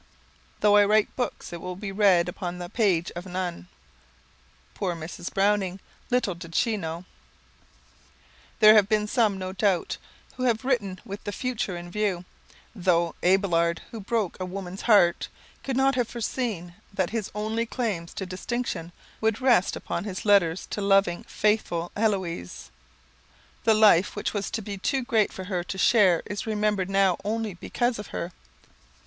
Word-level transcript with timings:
"Though 0.61 0.77
I 0.77 0.85
write 0.85 1.15
books, 1.15 1.53
it 1.53 1.61
will 1.61 1.75
be 1.75 1.91
read 1.91 2.27
Upon 2.27 2.57
the 2.57 2.69
page 2.71 3.11
of 3.15 3.27
none" 3.27 3.67
Poor 4.73 4.95
Mrs. 4.95 5.31
Browning! 5.31 5.79
Little 6.09 6.33
did 6.33 6.55
she 6.55 6.75
know! 6.75 7.05
[Sidenote: 8.57 8.57
With 8.57 8.57
the 8.57 8.57
Future 8.57 8.57
in 8.57 8.57
View] 8.57 8.61
There 8.65 8.73
have 8.73 8.89
been 8.89 9.05
some, 9.07 9.37
no 9.37 9.53
doubt, 9.53 9.97
who 10.37 10.43
have 10.45 10.65
written 10.65 10.99
with 11.05 11.23
the 11.23 11.31
future 11.31 11.77
in 11.77 11.91
view, 11.91 12.25
though 12.73 13.13
Abelard, 13.21 13.81
who 13.91 13.99
broke 13.99 14.37
a 14.39 14.43
woman's 14.45 14.81
heart, 14.81 15.27
could 15.63 15.77
not 15.77 15.93
have 15.93 16.07
foreseen 16.07 16.73
that 16.91 17.11
his 17.11 17.29
only 17.35 17.67
claims 17.67 18.11
to 18.15 18.25
distinction 18.25 18.93
would 19.21 19.39
rest 19.39 19.75
upon 19.75 20.05
his 20.05 20.25
letters 20.25 20.65
to 20.71 20.81
loving, 20.81 21.25
faithful 21.25 21.91
Héloise. 21.95 22.71
The 23.65 23.75
life 23.75 24.15
which 24.15 24.33
was 24.33 24.49
to 24.49 24.63
be 24.63 24.79
too 24.79 25.03
great 25.03 25.31
for 25.31 25.43
her 25.43 25.63
to 25.65 25.77
share 25.77 26.23
is 26.25 26.47
remembered 26.47 26.89
now 26.89 27.17
only 27.23 27.53
because 27.53 27.99
of 27.99 28.07
her. 28.07 28.31